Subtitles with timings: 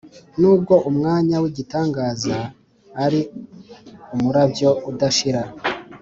[0.39, 2.37] nubwo umwanya wigitangaza
[3.05, 3.21] ari
[4.13, 5.41] umurabyo udashira